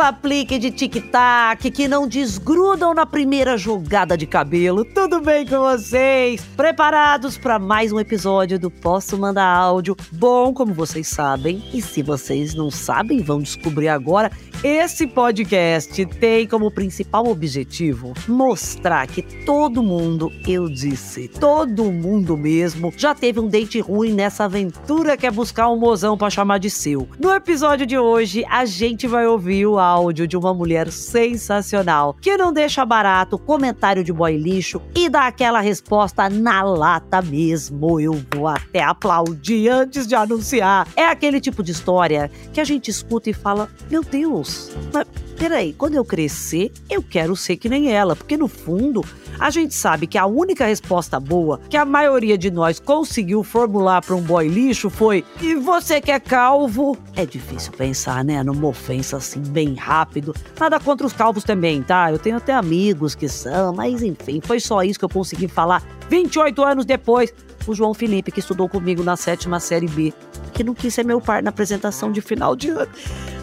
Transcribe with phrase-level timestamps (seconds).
[0.00, 4.84] apliques de tic-tac que não desgrudam na primeira jogada de cabelo.
[4.84, 6.42] Tudo bem com vocês?
[6.56, 9.94] Preparados para mais um episódio do Posso Mandar Áudio?
[10.10, 14.30] Bom, como vocês sabem, e se vocês não sabem, vão descobrir agora.
[14.64, 22.92] Esse podcast tem como principal objetivo mostrar que todo mundo, eu disse, todo mundo mesmo,
[22.96, 26.70] já teve um date ruim nessa aventura que é buscar um mozão para chamar de
[26.70, 27.08] seu.
[27.18, 29.89] No episódio de hoje, a gente vai ouvir o áudio
[30.26, 35.60] de uma mulher sensacional que não deixa barato comentário de boy lixo e dá aquela
[35.60, 38.00] resposta na lata mesmo.
[38.00, 40.86] Eu vou até aplaudir antes de anunciar.
[40.94, 45.06] É aquele tipo de história que a gente escuta e fala: Meu Deus, mas
[45.40, 49.02] peraí, quando eu crescer, eu quero ser que nem ela, porque no fundo
[49.38, 54.02] a gente sabe que a única resposta boa que a maioria de nós conseguiu formular
[54.02, 56.94] para um boy lixo foi: E você que é calvo?
[57.16, 58.42] É difícil pensar, né?
[58.42, 60.34] Numa ofensa assim, bem rápido.
[60.58, 62.12] Nada contra os calvos também, tá?
[62.12, 65.82] Eu tenho até amigos que são, mas enfim, foi só isso que eu consegui falar
[66.10, 67.32] 28 anos depois.
[67.66, 70.12] O João Felipe, que estudou comigo na sétima série B,
[70.52, 72.90] que não quis ser meu par na apresentação de final de ano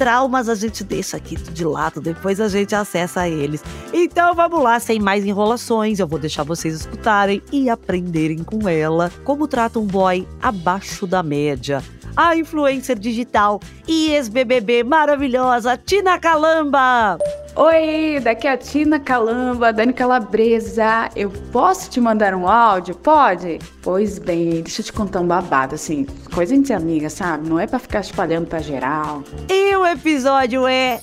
[0.00, 3.62] traumas a gente deixa aqui de lado, depois a gente acessa eles.
[3.92, 9.12] Então vamos lá, sem mais enrolações, eu vou deixar vocês escutarem e aprenderem com ela
[9.24, 11.84] como trata um boy abaixo da média.
[12.16, 17.18] A influencer digital e ex-BBB maravilhosa Tina Calamba.
[17.56, 21.10] Oi, daqui é a Tina Calamba, Dani Calabresa.
[21.16, 22.94] Eu posso te mandar um áudio?
[22.94, 23.58] Pode?
[23.82, 27.48] Pois bem, deixa eu te contar um babado, assim, coisa de amiga, sabe?
[27.48, 29.24] Não é para ficar espalhando pra geral.
[29.48, 31.00] E o episódio é.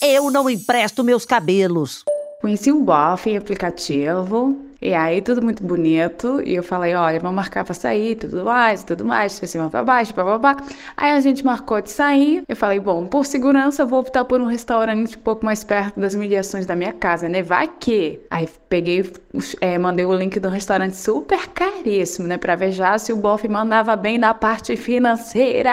[0.00, 2.04] Eu não empresto meus cabelos.
[2.40, 4.56] Conheci um bofe em aplicativo.
[4.84, 6.42] E aí, tudo muito bonito.
[6.44, 9.82] E eu falei, olha, vamos marcar pra sair, tudo mais, tudo mais, pra cima pra
[9.82, 10.58] baixo, babá.
[10.94, 12.42] Aí a gente marcou de sair.
[12.46, 16.14] Eu falei, bom, por segurança, vou optar por um restaurante um pouco mais perto das
[16.14, 17.42] mediações da minha casa, né?
[17.42, 18.20] Vai que.
[18.30, 19.10] Aí peguei,
[19.58, 22.36] é, mandei o link do restaurante super caríssimo, né?
[22.36, 25.72] Pra ver já se o bofe mandava bem na parte financeira.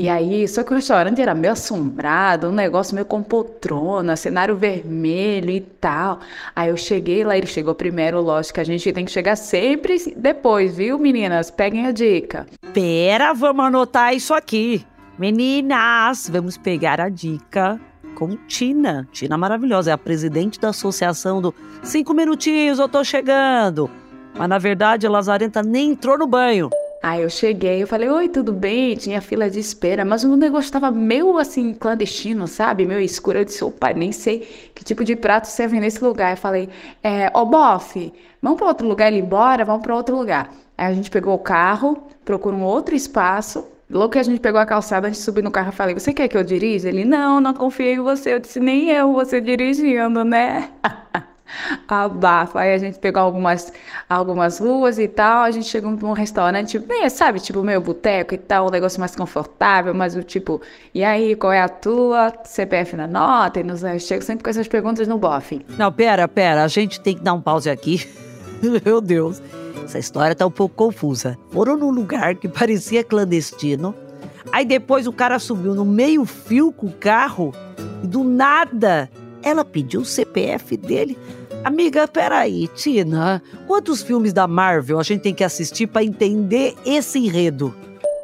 [0.00, 4.56] E aí, só que o restaurante era meio assombrado, um negócio meio com poltrona, cenário
[4.56, 6.20] vermelho e tal.
[6.56, 10.74] Aí eu cheguei lá, ele chegou primeiro, lógico a gente tem que chegar sempre depois,
[10.74, 11.50] viu, meninas?
[11.50, 12.46] Peguem a dica.
[12.72, 14.86] Pera, vamos anotar isso aqui.
[15.18, 17.78] Meninas, vamos pegar a dica
[18.14, 19.06] com Tina.
[19.12, 23.90] Tina maravilhosa, é a presidente da associação do Cinco Minutinhos, eu tô chegando.
[24.34, 26.70] Mas na verdade, a Lazarenta nem entrou no banho.
[27.02, 28.94] Aí eu cheguei, eu falei, oi, tudo bem?
[28.94, 32.84] Tinha fila de espera, mas o negócio estava meio assim, clandestino, sabe?
[32.84, 33.38] Meio escuro.
[33.38, 34.40] Eu disse, opa, nem sei
[34.74, 36.32] que tipo de prato serve nesse lugar.
[36.32, 36.68] Eu falei,
[37.02, 38.12] é, ô bofe,
[38.42, 40.52] vamos para outro lugar, ele embora, vamos para outro lugar.
[40.76, 43.66] Aí a gente pegou o carro, procurou um outro espaço.
[43.88, 46.12] Logo que a gente pegou a calçada, a gente subiu no carro e falei, você
[46.12, 46.88] quer que eu dirija?
[46.88, 48.34] Ele, não, não confiei em você.
[48.34, 50.70] Eu disse, nem eu, você dirigindo, né?
[51.88, 52.60] abafa.
[52.60, 53.72] Aí a gente pegou algumas,
[54.08, 58.38] algumas ruas e tal, a gente chegou num restaurante, bem, sabe, tipo meio boteco e
[58.38, 60.60] tal, um negócio mais confortável, mas o tipo,
[60.94, 62.32] e aí, qual é a tua?
[62.44, 63.60] CPF na nota?
[63.60, 65.64] E nos, eu chego sempre com essas perguntas no bofe.
[65.76, 68.08] Não, pera, pera, a gente tem que dar um pause aqui.
[68.84, 69.40] Meu Deus,
[69.84, 71.38] essa história tá um pouco confusa.
[71.50, 73.94] Foram num lugar que parecia clandestino,
[74.52, 77.52] aí depois o cara subiu no meio fio com o carro,
[78.02, 79.10] e do nada
[79.42, 81.18] ela pediu o CPF dele.
[81.62, 87.18] Amiga, peraí, Tina, quantos filmes da Marvel a gente tem que assistir para entender esse
[87.18, 87.74] enredo?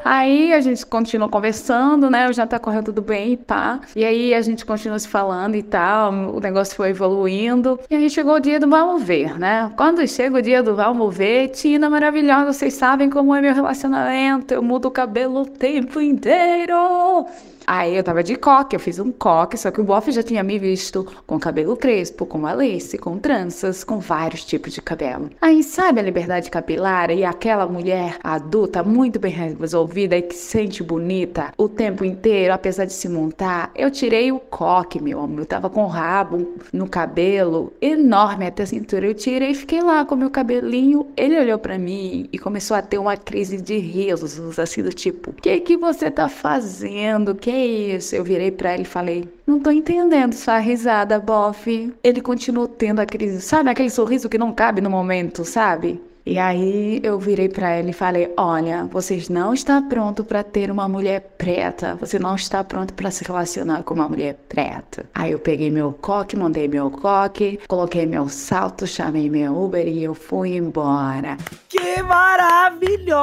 [0.03, 2.31] Aí a gente continua conversando, né?
[2.31, 3.81] O já tá correndo tudo bem e pá.
[3.95, 6.13] E aí a gente continua se falando e tal.
[6.33, 7.79] O negócio foi evoluindo.
[7.91, 9.71] E aí chegou o dia do vamos ver, né?
[9.77, 14.55] Quando chega o dia do vamos ver, Tina maravilhosa, vocês sabem como é meu relacionamento.
[14.55, 17.27] Eu mudo o cabelo o tempo inteiro.
[17.67, 20.43] Aí eu tava de coque, eu fiz um coque, só que o bofe já tinha
[20.43, 25.31] me visto com cabelo crespo, com lace, com tranças, com vários tipos de cabelo.
[25.41, 30.47] Aí sabe a liberdade capilar e aquela mulher adulta muito bem resolvida e que se
[30.57, 33.71] sente bonita o tempo inteiro, apesar de se montar?
[33.75, 35.41] Eu tirei o coque, meu amor.
[35.41, 39.07] Eu tava com o rabo no cabelo enorme até a cintura.
[39.07, 41.09] Eu tirei e fiquei lá com meu cabelinho.
[41.17, 45.31] Ele olhou para mim e começou a ter uma crise de risos, assim do tipo:
[45.31, 47.35] "O que que você tá fazendo?
[47.35, 48.15] Que isso?
[48.15, 51.93] Eu virei para ele e falei: Não tô entendendo sua risada, bofe.
[52.03, 56.01] Ele continuou tendo aquele, sabe, aquele sorriso que não cabe no momento, sabe?
[56.27, 60.73] E aí eu virei para ele e falei: Olha, você não está pronto para ter
[60.73, 61.95] uma mulher preta.
[62.01, 65.09] Você não está pronto para se relacionar com uma mulher preta.
[65.15, 70.03] Aí eu peguei meu coque, mandei meu coque, coloquei meu salto, chamei meu Uber e
[70.03, 71.37] eu fui embora.
[71.69, 73.23] Que maravilhosa!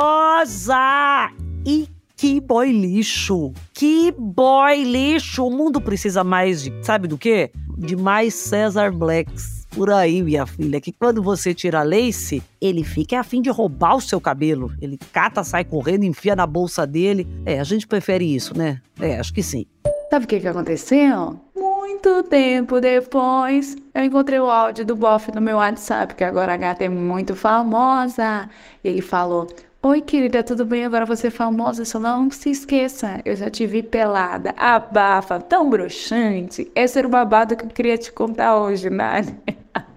[1.65, 1.89] E
[2.23, 3.51] Que boy lixo!
[3.73, 5.45] Que boy lixo!
[5.45, 7.51] O mundo precisa mais de, sabe do quê?
[7.77, 12.81] De mais César Blacks por aí, minha filha, que quando você tira a lace, ele
[12.85, 14.71] fica a fim de roubar o seu cabelo.
[14.81, 17.27] Ele cata, sai correndo, enfia na bolsa dele.
[17.45, 18.79] É, a gente prefere isso, né?
[19.01, 19.65] É, acho que sim.
[20.09, 21.37] Sabe o que, que aconteceu?
[21.53, 26.57] Muito tempo depois, eu encontrei o áudio do Boff no meu WhatsApp, que agora a
[26.57, 28.49] gata é muito famosa.
[28.81, 29.45] E ele falou:
[29.85, 30.85] Oi, querida, tudo bem?
[30.85, 35.69] Agora você é famosa, só não se esqueça, eu já te vi pelada, abafa, tão
[35.69, 36.71] broxante.
[36.73, 39.23] Esse era o babado que eu queria te contar hoje, né?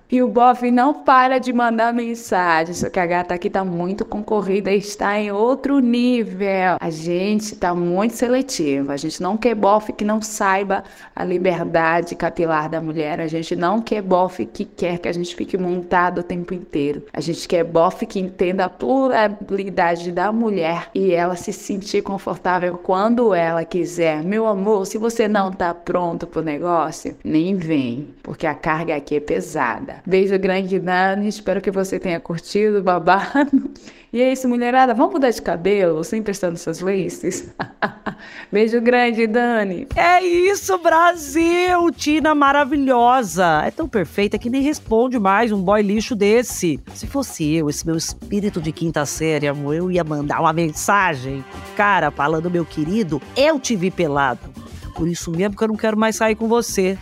[0.08, 4.04] E o Boff não para de mandar mensagem, só que a gata aqui tá muito
[4.04, 6.76] concorrida e está em outro nível.
[6.78, 8.92] A gente tá muito seletivo.
[8.92, 13.20] A gente não quer Boff que não saiba a liberdade capilar da mulher.
[13.20, 17.02] A gente não quer Boff que quer que a gente fique montado o tempo inteiro.
[17.12, 22.78] A gente quer Boff que entenda a pluralidade da mulher e ela se sentir confortável
[22.78, 24.22] quando ela quiser.
[24.22, 29.16] Meu amor, se você não tá pronto pro negócio, nem vem, porque a carga aqui
[29.16, 29.95] é pesada.
[30.04, 31.28] Beijo grande, Dani.
[31.28, 33.70] Espero que você tenha curtido o babado.
[34.12, 34.94] E é isso, mulherada.
[34.94, 37.52] Vamos mudar de cabelo sem prestando suas laces?
[38.50, 39.87] Beijo grande, Dani.
[39.94, 41.90] É isso, Brasil!
[41.94, 43.62] Tina maravilhosa.
[43.66, 46.81] É tão perfeita que nem responde mais um boy lixo desse.
[46.94, 51.44] Se fosse eu, esse meu espírito de quinta série, amor, eu ia mandar uma mensagem.
[51.76, 54.49] Cara, falando, meu querido, eu te vi pelado.
[54.94, 56.96] Por isso mesmo que eu não quero mais sair com você.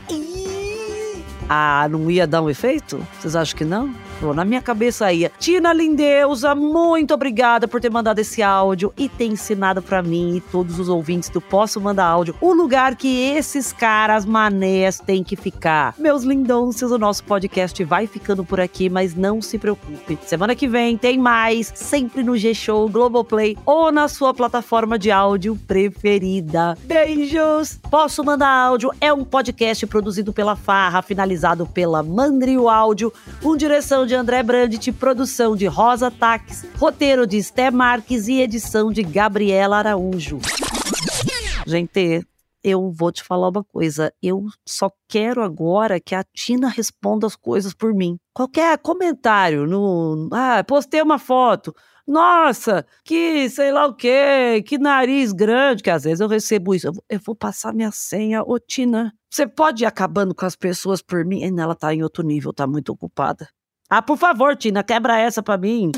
[1.49, 3.07] Ah, não ia dar um efeito?
[3.21, 3.95] Vocês acham que não?
[4.25, 5.31] Pô, na minha cabeça ia.
[5.39, 10.41] Tina Lindeusa, muito obrigada por ter mandado esse áudio e ter ensinado para mim e
[10.41, 15.37] todos os ouvintes do Posso Mandar Áudio o lugar que esses caras manés têm que
[15.37, 15.95] ficar.
[15.99, 20.19] Meus lindôncios, o nosso podcast vai ficando por aqui, mas não se preocupe.
[20.25, 25.55] Semana que vem tem mais, sempre no G-Show, Globoplay ou na sua plataforma de áudio
[25.67, 26.79] preferida.
[26.85, 27.79] Beijos!
[27.91, 33.13] Posso Mandar Áudio é um podcast produzido pela Farra, finalizado pela Mandrio Áudio,
[33.43, 38.93] com direção de André Brandt, produção de Rosa Taques, roteiro de Esté Marques e edição
[38.93, 40.39] de Gabriela Araújo.
[41.67, 42.27] Gente,
[42.63, 44.13] eu vou te falar uma coisa.
[44.23, 48.19] Eu só quero agora que a Tina responda as coisas por mim.
[48.33, 50.29] Qualquer comentário no.
[50.33, 51.75] Ah, postei uma foto.
[52.07, 56.87] Nossa, que sei lá o quê, que nariz grande, que às vezes eu recebo isso.
[56.89, 59.13] Eu, eu vou passar minha senha, ô Tina.
[59.31, 61.43] Você pode ir acabando com as pessoas por mim?
[61.59, 63.49] Ela tá em outro nível, tá muito ocupada.
[63.91, 65.93] Ah, por favor, Tina, quebra essa pra mim.